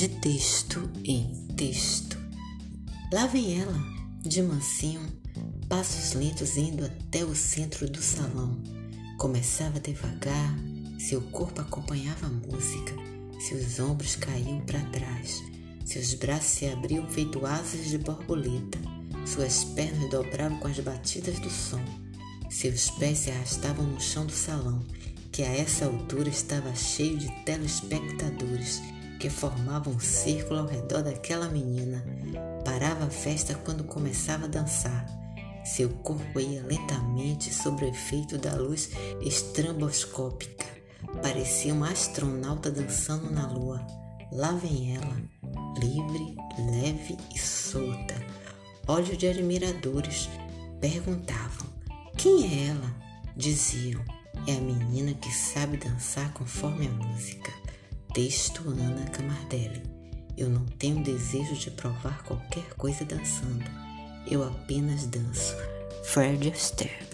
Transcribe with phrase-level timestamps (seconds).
[0.00, 2.16] de texto em texto.
[3.12, 3.78] Lá vem ela,
[4.22, 5.02] de mansinho,
[5.68, 8.62] passos lentos indo até o centro do salão.
[9.18, 10.56] Começava devagar,
[10.98, 12.94] seu corpo acompanhava a música,
[13.40, 15.42] seus ombros caíam para trás,
[15.84, 18.78] seus braços se abriam feito asas de borboleta,
[19.26, 21.84] suas pernas dobravam com as batidas do som,
[22.48, 24.82] seus pés se arrastavam no chão do salão
[25.30, 28.80] que a essa altura estava cheio de telespectadores
[29.20, 32.02] que formavam um círculo ao redor daquela menina.
[32.64, 35.06] Parava a festa quando começava a dançar.
[35.62, 40.64] Seu corpo ia lentamente sob o efeito da luz estramboscópica.
[41.22, 43.86] Parecia uma astronauta dançando na lua.
[44.32, 45.16] Lá vem ela,
[45.78, 46.36] livre,
[46.72, 48.14] leve e solta.
[48.88, 50.30] Olhos de admiradores
[50.80, 51.66] perguntavam:
[52.16, 52.96] Quem é ela?
[53.36, 54.02] Diziam:
[54.46, 57.52] é a menina que sabe dançar conforme a música.
[58.12, 59.84] Texto Ana Camardelli.
[60.36, 63.64] Eu não tenho desejo de provar qualquer coisa dançando.
[64.28, 65.54] Eu apenas danço.
[66.02, 67.06] Fred Astaire.